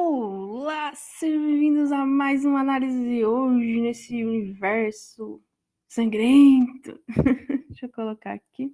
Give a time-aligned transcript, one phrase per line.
[0.00, 5.42] Olá, sejam bem-vindos a mais uma análise hoje nesse universo
[5.88, 7.02] sangrento.
[7.68, 8.72] Deixa eu colocar aqui.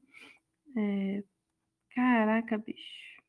[0.77, 1.25] É...
[1.95, 3.23] Caraca, bicho.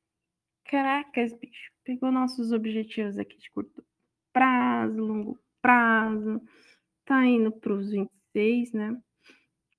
[0.66, 1.72] Caracas, bicho.
[1.86, 3.82] Pegou nossos objetivos aqui de curto
[4.34, 6.42] prazo, longo prazo.
[7.06, 9.02] Tá indo para os 26, né?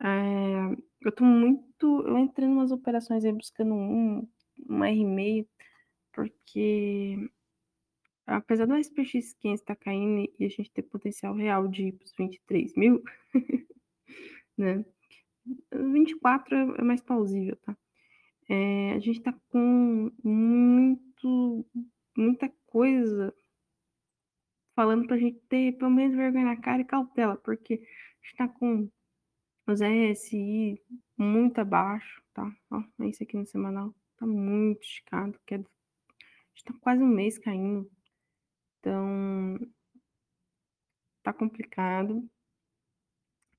[0.02, 0.74] É...
[1.02, 2.02] Eu tô muito.
[2.06, 4.26] Eu entrei em umas operações aí buscando um,
[4.70, 5.46] um R meio,
[6.14, 7.28] porque
[8.26, 12.04] apesar do SPX 500 estar caindo e a gente ter potencial real de ir para
[12.04, 13.02] os 23 mil,
[14.58, 14.84] né?
[15.72, 17.76] 24 é, é mais plausível, tá?
[18.48, 21.66] É, a gente tá com muito,
[22.16, 23.34] muita coisa
[24.74, 28.48] falando pra gente ter pelo menos vergonha na cara e cautela, porque a gente tá
[28.48, 28.90] com
[29.66, 30.80] os RSI
[31.16, 32.52] muito abaixo, tá?
[32.70, 37.08] Ó, esse aqui no semanal tá muito esticado, que é, a gente tá quase um
[37.08, 37.90] mês caindo,
[38.86, 39.58] então,
[41.24, 42.24] tá complicado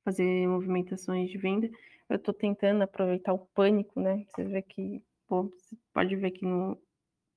[0.05, 1.69] fazer movimentações de venda.
[2.07, 4.25] Eu tô tentando aproveitar o pânico, né?
[4.29, 6.81] Você vê que, pô, você pode ver aqui no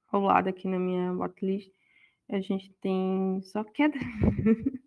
[0.07, 1.73] ao lado aqui na minha watchlist,
[2.29, 3.99] a gente tem só queda.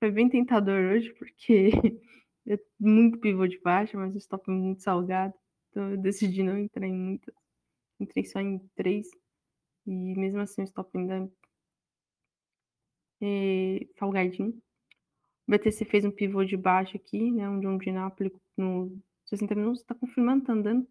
[0.00, 1.70] Foi bem tentador hoje, porque
[2.48, 5.34] é muito pivô de baixa, mas o stop é muito salgado.
[5.70, 7.34] Então eu decidi não entrar em muitas.
[8.00, 9.06] Entrei só em três.
[9.86, 11.30] E mesmo assim o stop ainda
[13.22, 14.60] é, salgadinho.
[15.46, 17.48] O BTC fez um pivô de baixo aqui, né?
[17.48, 20.86] Onde um dinápolis no 60 minutos está confirmando, tá andando.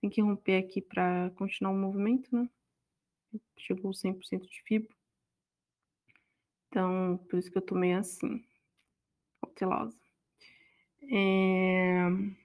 [0.00, 2.48] Tem que romper aqui para continuar o movimento, né?
[3.58, 4.94] Chegou 100% de fibra.
[6.68, 8.44] Então, por isso que eu tô meio assim,
[9.40, 9.96] cautelosa.
[11.10, 12.08] É...
[12.08, 12.36] O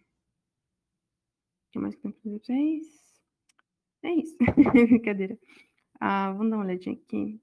[1.72, 2.88] que mais que tem pra vocês?
[4.04, 4.38] É isso.
[4.74, 5.38] Brincadeira.
[6.00, 7.42] Ah, vamos dar uma olhadinha aqui.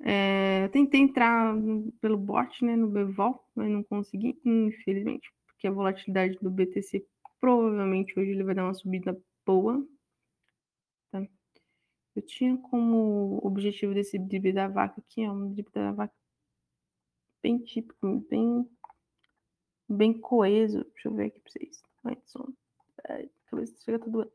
[0.00, 1.54] É, tentei entrar
[2.00, 7.04] pelo bot, né, no Bevol, mas não consegui, infelizmente, porque a volatilidade do BTC
[7.40, 9.84] provavelmente hoje ele vai dar uma subida boa.
[11.10, 11.26] Tá?
[12.14, 16.14] Eu tinha como objetivo desse drip da vaca aqui, é um drip da vaca
[17.42, 18.68] bem típico, bem,
[19.88, 20.84] bem coeso.
[20.92, 21.82] Deixa eu ver aqui pra vocês.
[22.04, 22.52] Ai, som.
[23.08, 24.30] Ai, cabeça chega tudo.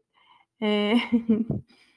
[0.59, 0.93] É...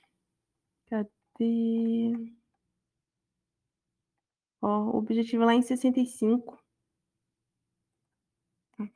[4.62, 6.58] Ó, o objetivo é lá em 65.
[8.76, 8.90] Tá.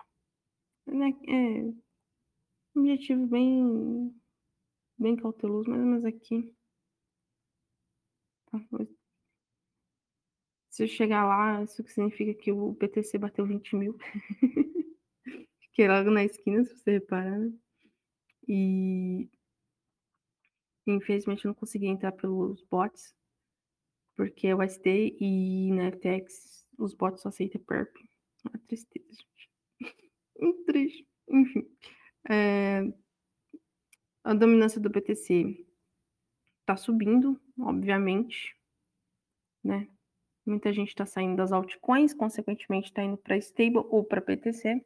[0.86, 1.62] Né, é,
[2.74, 4.14] um objetivo bem,
[4.98, 6.54] bem cauteloso, mais ou menos aqui.
[8.46, 8.58] Tá.
[10.70, 13.98] Se eu chegar lá, isso significa que o PTC bateu 20 mil.
[15.60, 17.52] Fiquei logo na esquina, se você reparar, né?
[18.48, 19.28] E
[20.86, 23.14] Infelizmente, eu não consegui entrar pelos bots,
[24.16, 27.94] porque é o ST e na FTX os bots só aceitam perp.
[28.44, 29.50] Uma tristeza, gente.
[30.40, 31.06] Muito triste.
[31.28, 31.66] Enfim.
[32.28, 32.82] É...
[34.24, 35.66] A dominância do BTC
[36.66, 38.54] tá subindo, obviamente,
[39.64, 39.88] né?
[40.44, 44.84] Muita gente está saindo das altcoins, consequentemente está indo para stable ou para BTC,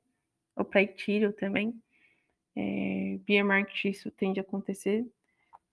[0.57, 1.81] ou para Ethereum também.
[2.57, 5.05] É, market isso tende a acontecer.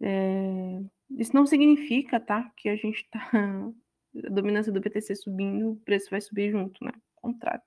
[0.02, 0.82] É,
[1.12, 3.30] isso não significa, tá, que a gente tá
[4.26, 6.92] a dominância do BTC subindo, o preço vai subir junto, né?
[7.18, 7.62] Ao contrário,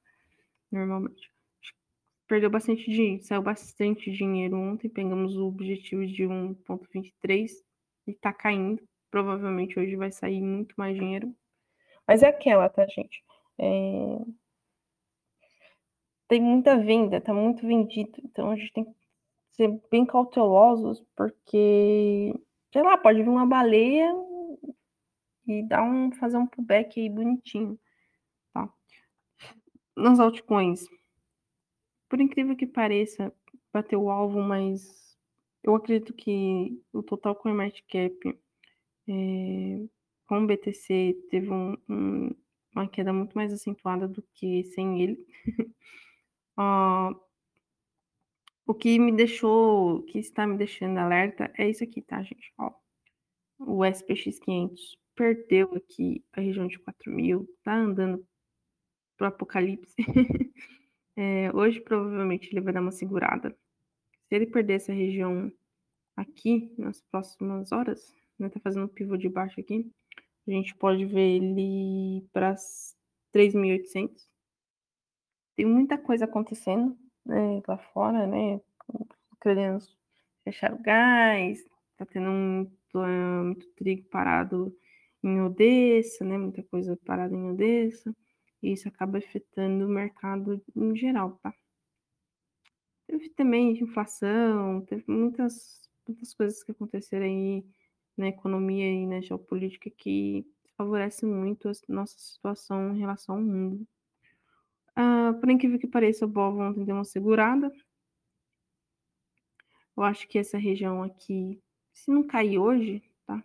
[0.70, 1.32] normalmente.
[2.26, 7.50] Perdeu bastante dinheiro, saiu bastante dinheiro ontem, pegamos o objetivo de 1.23
[8.06, 8.82] e tá caindo.
[9.10, 11.34] Provavelmente hoje vai sair muito mais dinheiro.
[12.06, 13.22] Mas é aquela, tá, gente?
[13.58, 14.18] É...
[16.26, 18.12] Tem muita venda, tá muito vendido.
[18.24, 19.03] Então a gente tem que
[19.56, 22.34] ser bem cautelosos, porque,
[22.72, 24.12] sei lá, pode vir uma baleia
[25.46, 27.78] e dar um, fazer um pullback aí bonitinho,
[28.52, 28.72] tá?
[29.96, 30.86] Nas altcoins,
[32.08, 33.32] por incrível que pareça,
[33.72, 35.16] bateu o alvo, mas
[35.62, 38.38] eu acredito que o total com market cap
[39.08, 39.86] é,
[40.26, 42.30] com o BTC teve um, um,
[42.74, 45.26] uma queda muito mais acentuada do que sem ele.
[46.58, 47.14] uh,
[48.66, 52.52] O que me deixou, que está me deixando alerta é isso aqui, tá, gente?
[52.58, 52.72] Ó,
[53.58, 58.26] o SPX 500 perdeu aqui a região de 4 mil, tá andando
[59.16, 59.94] pro apocalipse.
[61.16, 63.56] é, hoje, provavelmente, ele vai dar uma segurada.
[64.28, 65.52] Se ele perder essa região
[66.16, 69.90] aqui, nas próximas horas, né, tá fazendo um pivô de baixo aqui,
[70.46, 72.54] a gente pode ver ele para
[73.32, 74.26] 3.800.
[75.54, 78.60] Tem muita coisa acontecendo, né, lá fora, né,
[79.42, 79.78] querendo
[80.44, 81.64] fechar o gás,
[81.96, 82.74] tá tendo muito,
[83.44, 84.76] muito trigo parado
[85.22, 86.38] em Odessa, né?
[86.38, 88.14] Muita coisa parada em Odessa.
[88.62, 91.54] E isso acaba afetando o mercado em geral, tá?
[93.06, 97.64] Teve também inflação, teve muitas, muitas coisas que aconteceram aí
[98.16, 103.86] na economia e na geopolítica que favorecem muito a nossa situação em relação ao mundo.
[104.96, 107.72] Uh, por incrível que pareça, o Bov ontem deu uma segurada.
[109.96, 111.60] Eu acho que essa região aqui,
[111.92, 113.42] se não cair hoje, tá?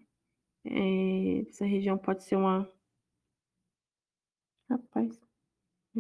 [0.66, 2.72] É, essa região pode ser uma.
[4.70, 5.20] Rapaz.
[5.96, 6.00] É,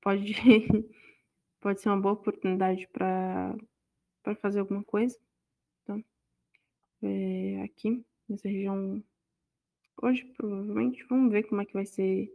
[0.00, 0.34] pode,
[1.60, 3.56] pode ser uma boa oportunidade para
[4.40, 5.18] fazer alguma coisa.
[5.84, 5.98] Tá?
[7.02, 9.02] É, aqui, nessa região.
[10.02, 12.30] Hoje, provavelmente, vamos ver como é que vai ser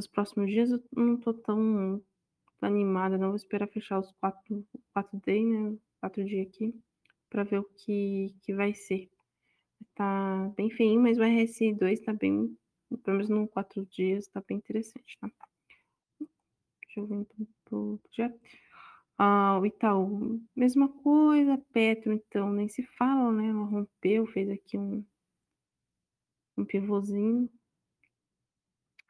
[0.00, 0.70] nos próximos dias.
[0.70, 2.02] Eu não tô tão
[2.62, 5.76] animada, não vou esperar fechar os quatro, quatro days, né?
[6.00, 6.74] Quatro dias aqui,
[7.28, 9.10] para ver o que, que vai ser.
[9.94, 12.56] Tá bem feinho, mas o RS2 tá bem,
[13.04, 15.30] pelo menos no quatro dias, tá bem interessante, tá?
[16.18, 18.32] Deixa eu ver então pro já.
[19.18, 23.48] Ah, o Itaú, mesma coisa, Petro, então, nem se fala, né?
[23.48, 25.04] Ela rompeu, fez aqui um,
[26.56, 27.50] um pivôzinho.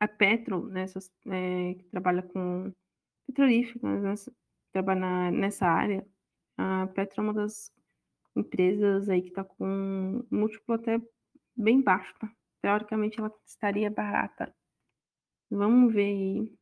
[0.00, 0.86] A Petro, né,
[1.26, 2.72] é, que trabalha com
[3.26, 4.34] petrolíferas, né,
[4.72, 6.06] trabalha nessa área,
[6.56, 7.72] a Petro é uma das
[8.36, 11.00] empresas aí que está com um múltiplo até
[11.56, 12.32] bem baixo, tá?
[12.62, 14.54] Teoricamente ela estaria barata.
[15.50, 16.58] Vamos ver aí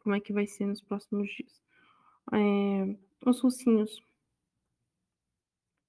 [0.00, 1.62] como é que vai ser nos próximos dias.
[2.32, 2.96] É,
[3.28, 4.00] os russinhos.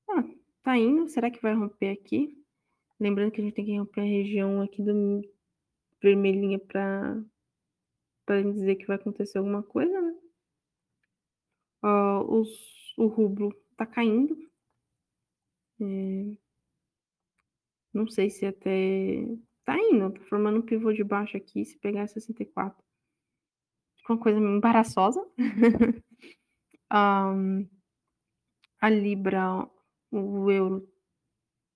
[0.09, 0.23] Ah,
[0.63, 1.07] tá indo.
[1.07, 2.43] Será que vai romper aqui?
[2.99, 5.21] Lembrando que a gente tem que romper a região aqui do
[6.01, 7.23] vermelhinha para
[8.25, 10.13] para dizer que vai acontecer alguma coisa, né?
[11.81, 14.37] Uh, os, o rublo tá caindo.
[15.79, 16.37] É,
[17.93, 19.25] não sei se até.
[19.63, 21.63] Tá indo, tá formando um pivô de baixo aqui.
[21.63, 22.77] Se pegar 64,
[23.97, 25.25] fica uma coisa embaraçosa.
[26.93, 27.67] um,
[28.81, 29.69] a Libra,
[30.11, 30.87] o euro,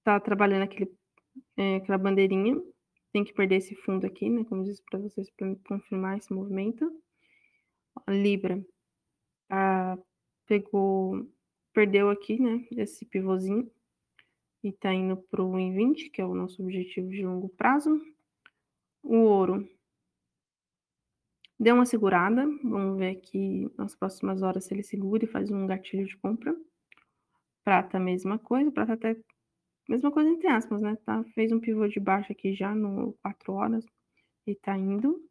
[0.03, 0.91] tá trabalhando aquele,
[1.57, 2.61] é, aquela bandeirinha
[3.11, 4.43] tem que perder esse fundo aqui, né?
[4.45, 6.91] Como disse para vocês, para confirmar esse movimento.
[8.05, 8.63] A Libra
[10.47, 11.27] pegou,
[11.73, 12.65] perdeu aqui, né?
[12.71, 13.69] Esse pivôzinho
[14.63, 17.99] e tá indo para o 1,20, que é o nosso objetivo de longo prazo.
[19.03, 19.67] O ouro
[21.59, 22.45] deu uma segurada.
[22.63, 26.55] Vamos ver aqui nas próximas horas se ele segura e faz um gatilho de compra.
[27.63, 28.71] Prata, mesma coisa.
[28.71, 29.17] Prata até
[29.87, 30.95] Mesma coisa entre aspas, né?
[31.05, 33.85] Tá, fez um pivô de baixo aqui já no 4 horas
[34.47, 35.21] e tá indo.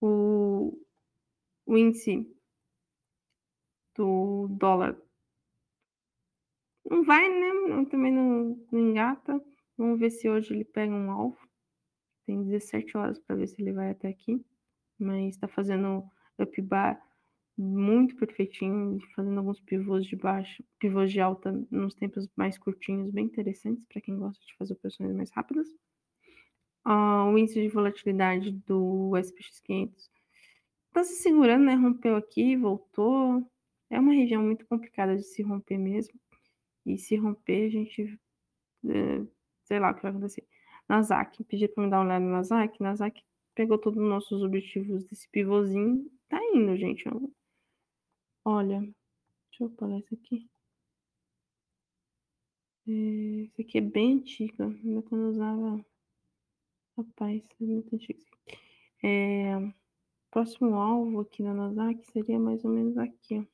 [0.00, 0.78] O,
[1.66, 2.26] o índice
[3.94, 4.96] do dólar
[6.88, 7.84] não vai, né?
[7.90, 9.42] Também não, não engata.
[9.76, 11.38] Vamos ver se hoje ele pega um alvo.
[12.24, 14.44] Tem 17 horas para ver se ele vai até aqui.
[14.98, 16.04] Mas está fazendo
[16.38, 17.05] up bar
[17.56, 23.26] muito perfeitinho, fazendo alguns pivôs de baixo, pivôs de alta nos tempos mais curtinhos, bem
[23.26, 25.68] interessantes para quem gosta de fazer operações mais rápidas.
[26.86, 30.10] Uh, o índice de volatilidade do SPX 500
[30.88, 31.74] está se segurando, né?
[31.74, 33.50] Rompeu aqui, voltou.
[33.90, 36.14] É uma região muito complicada de se romper mesmo.
[36.84, 38.18] E se romper, a gente.
[38.88, 39.26] É,
[39.64, 40.46] sei lá o que vai acontecer.
[40.88, 42.80] Nasdaq, pedi para me dar uma olhada no Nasdaq.
[42.80, 43.20] Nasdaq
[43.54, 46.08] pegou todos os nossos objetivos desse pivôzinho.
[46.28, 47.04] Tá indo, gente.
[48.48, 50.48] Olha, deixa eu falar isso aqui.
[52.86, 55.84] É, isso aqui é bem antiga, ainda quando eu usava.
[56.96, 58.20] Rapaz, é muito antigo.
[59.02, 59.56] É,
[60.30, 63.44] próximo alvo aqui na Nasdaq seria mais ou menos aqui, ó.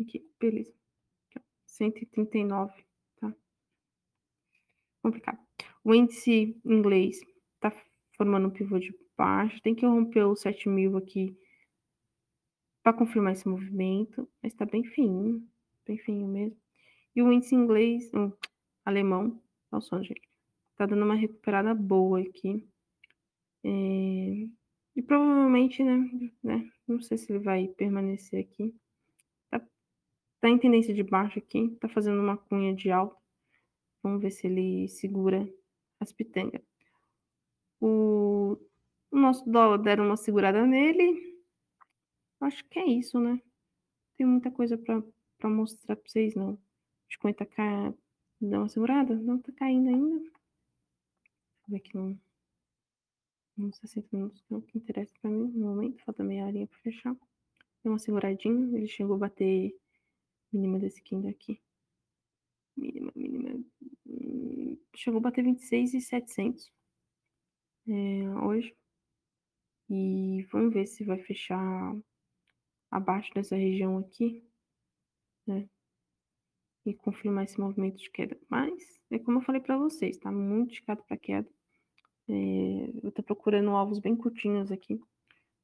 [0.00, 0.72] Aqui, beleza.
[1.28, 2.82] Aqui, ó, 139,
[3.20, 3.36] tá?
[5.02, 5.38] Complicado.
[5.84, 7.20] O índice inglês
[7.60, 7.70] tá
[8.16, 9.60] formando um pivô de baixo.
[9.60, 11.36] Tem que romper o 7 mil aqui
[12.88, 15.46] para confirmar esse movimento, mas está bem fininho,
[15.86, 16.56] bem fininho mesmo.
[17.14, 18.32] E o índice inglês, um,
[18.82, 19.38] alemão,
[19.70, 20.26] nossa, gente,
[20.74, 22.66] tá dando uma recuperada boa aqui.
[23.62, 24.48] É,
[24.96, 28.74] e provavelmente, né, né, não sei se ele vai permanecer aqui.
[29.50, 29.60] Tá,
[30.40, 33.20] tá em tendência de baixo aqui, tá fazendo uma cunha de alta.
[34.02, 35.46] Vamos ver se ele segura
[36.00, 36.62] as pitangas.
[37.82, 38.56] O,
[39.10, 41.37] o nosso dólar deram uma segurada nele,
[42.40, 43.40] Acho que é isso, né?
[44.16, 46.58] Tem muita coisa para mostrar para vocês, não.
[47.08, 47.94] Bitcoin tá cá,
[48.40, 49.14] dá uma segurada?
[49.14, 50.18] Não tá caindo ainda.
[50.18, 50.32] Deixa
[51.66, 52.20] eu ver aqui no,
[53.58, 56.02] uns 60 minutos, que é o que interessa para mim no momento.
[56.04, 57.14] Falta meia horinha para fechar.
[57.82, 59.74] Deu uma seguradinha, ele chegou a bater
[60.52, 61.60] Mínima desse candle aqui.
[62.76, 63.62] Mínima, mínima.
[64.06, 66.72] Hum, chegou a bater 26,700
[67.86, 68.74] é, hoje.
[69.90, 71.94] E vamos ver se vai fechar
[72.90, 74.44] abaixo dessa região aqui,
[75.46, 75.68] né?
[76.86, 78.38] E confirmar esse movimento de queda.
[78.48, 81.48] Mas, é como eu falei para vocês, tá muito esticado para queda.
[82.28, 85.00] É, eu tô procurando alvos bem curtinhos aqui.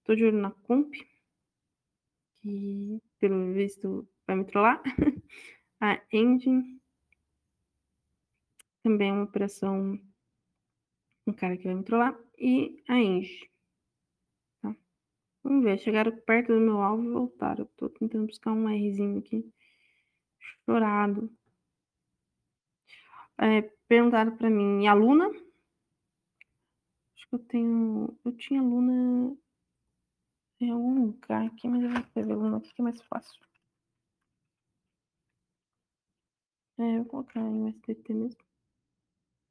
[0.04, 0.92] Tô de olho na Comp,
[2.40, 4.82] que pelo visto vai me trollar.
[5.80, 6.80] a Engine
[8.82, 9.98] também é uma operação
[11.26, 13.50] um cara que vai me trollar e a Enge.
[15.44, 17.64] Vamos ver, chegaram perto do meu alvo e voltaram.
[17.64, 19.52] Eu tô tentando buscar um Rzinho aqui.
[20.64, 21.30] Chorado.
[23.38, 25.28] É, perguntaram para mim, e a Luna?
[25.28, 28.18] Acho que eu tenho.
[28.24, 29.36] Eu tinha Luna
[30.60, 33.40] em algum lugar aqui, mas eu vou escrever Luna aqui que é mais fácil.
[36.78, 38.40] É, eu vou colocar em SDT mesmo.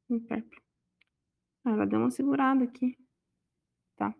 [0.09, 0.61] Em perto.
[1.65, 2.97] Ah, ela deu uma segurada aqui.
[3.95, 4.13] Tá.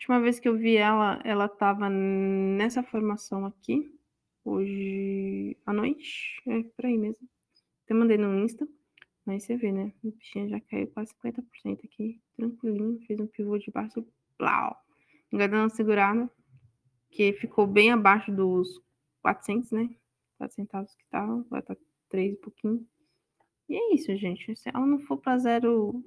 [0.00, 3.94] Última vez que eu vi ela, ela tava nessa formação aqui.
[4.42, 6.40] Hoje à noite.
[6.48, 7.28] É por aí mesmo.
[7.84, 8.66] Até mandei no Insta.
[9.26, 9.92] Mas você vê, né?
[10.02, 12.18] O bichinho já caiu quase 50% aqui.
[12.34, 12.98] Tranquilinho.
[13.06, 14.02] Fez um pivô de baixo.
[15.30, 16.30] Dando uma segurada.
[17.10, 18.80] Que ficou bem abaixo dos
[19.20, 19.90] 400, né?
[20.38, 21.44] 4 centavos que estavam.
[21.50, 22.86] Vai estar tá 3 e pouquinho.
[23.68, 24.56] E é isso, gente.
[24.56, 26.02] Se ela não for para zero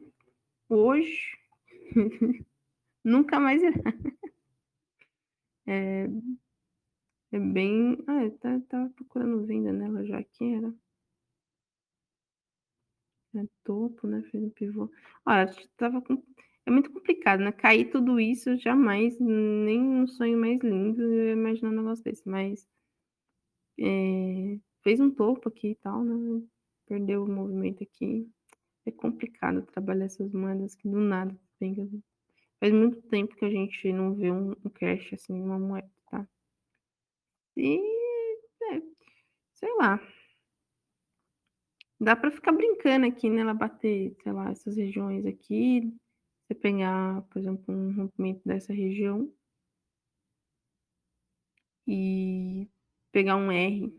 [0.67, 1.37] hoje,
[3.03, 3.73] nunca mais irá.
[5.65, 6.07] É,
[7.33, 7.97] é bem.
[8.07, 10.73] Ah, eu tava, tava procurando venda nela já que era.
[13.35, 14.21] É topo, né?
[14.31, 14.89] Fez um pivô.
[15.25, 16.21] Olha, tava com...
[16.65, 17.51] É muito complicado, né?
[17.51, 22.27] Cair tudo isso, jamais, nem um sonho mais lindo eu ia imaginar um negócio desse,
[22.27, 22.65] mas
[23.79, 26.41] é, fez um topo aqui e tal, né?
[26.87, 28.29] Perdeu o movimento aqui.
[28.85, 32.03] É complicado trabalhar essas moedas que do nada vem.
[32.63, 36.25] Faz muito tempo que a gente não vê um, um cash assim, uma moeda, tá?
[37.57, 37.77] E
[38.71, 38.81] é,
[39.51, 39.99] sei lá.
[41.99, 43.41] Dá para ficar brincando aqui, né?
[43.41, 45.93] Ela bater, sei lá, essas regiões aqui.
[46.47, 49.29] Você pegar, por exemplo, um rompimento dessa região
[51.85, 52.69] e
[53.11, 53.93] pegar um R.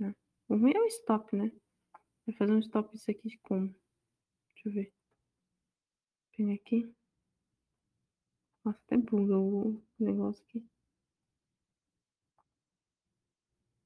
[0.00, 0.12] Né?
[0.48, 1.52] O ruim é o stop, né?
[2.26, 3.68] Vai fazer um stop isso aqui como?
[4.54, 4.92] Deixa eu ver.
[6.36, 6.97] Vem aqui.
[8.68, 10.62] Nossa, até buga o negócio aqui.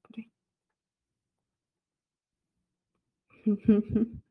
[0.03, 0.29] Peraí.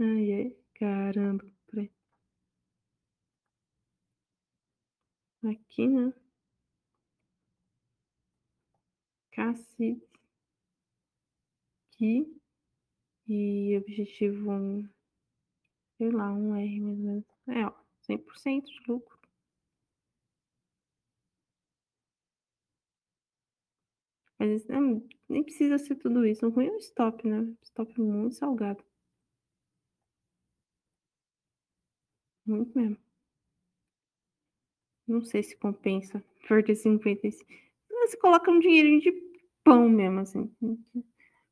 [0.00, 1.44] ai, ai, caramba.
[1.70, 1.90] Peraí.
[5.44, 6.12] Aqui, né?
[9.32, 10.02] Cacete.
[11.92, 12.40] Aqui.
[13.26, 14.50] E objetivo
[15.98, 17.24] sei lá, um R mais ou menos.
[17.48, 19.13] É, ó, 100% de lucro.
[24.38, 26.46] Mas não, nem precisa ser tudo isso.
[26.46, 27.52] O ruim é o stop, né?
[27.62, 28.82] Stop muito salgado.
[32.46, 32.98] Muito mesmo.
[35.06, 36.22] Não sei se compensa.
[36.48, 37.50] Perder 55.
[38.06, 39.12] Você coloca um dinheirinho de
[39.62, 40.50] pão mesmo, assim.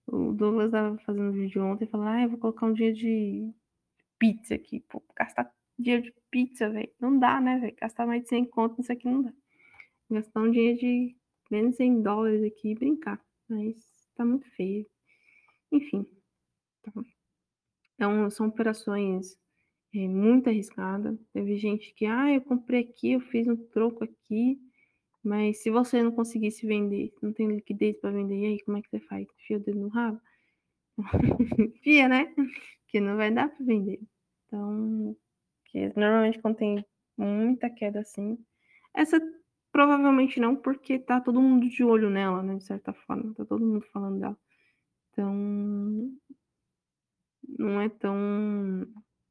[0.07, 3.51] O Douglas estava fazendo vídeo ontem e falou: Ah, eu vou colocar um dia de
[4.19, 4.81] pizza aqui.
[4.81, 6.91] Pô, gastar dinheiro de pizza, velho.
[7.01, 7.77] Não dá, né, velho?
[7.81, 9.33] Gastar mais de 100 conto nisso aqui não dá.
[10.11, 11.17] Gastar um dinheiro de
[11.53, 13.23] menos 100 dólares aqui e brincar.
[13.49, 13.77] Mas
[14.17, 14.87] tá muito feio.
[15.71, 16.07] Enfim.
[16.83, 16.93] Tá.
[17.95, 19.37] Então, são operações
[19.95, 21.19] é, muito arriscadas.
[21.33, 24.59] Teve gente que, ah, eu comprei aqui, eu fiz um troco aqui.
[25.23, 28.83] Mas se você não conseguisse vender, não tem liquidez para vender, e aí como é
[28.83, 29.29] que você faz?
[29.47, 30.21] Fia o dedo no rabo?
[31.83, 32.35] Fia, né?
[32.89, 34.01] Que não vai dar para vender.
[34.47, 35.17] Então,
[35.67, 36.85] que normalmente quando tem
[37.17, 38.37] muita queda assim,
[38.95, 39.21] essa
[39.73, 42.57] provavelmente não, porque tá todo mundo de olho nela, né?
[42.57, 44.39] De certa forma, tá todo mundo falando dela.
[45.13, 45.35] Então,
[47.59, 48.87] não é tão.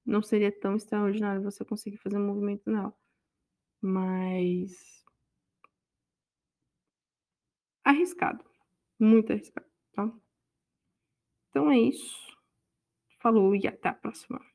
[0.05, 2.93] Não seria tão extraordinário você conseguir fazer um movimento nela.
[3.81, 5.03] Mas.
[7.83, 8.43] Arriscado.
[8.99, 10.11] Muito arriscado, tá?
[11.49, 12.17] Então é isso.
[13.19, 14.50] Falou e até a próxima.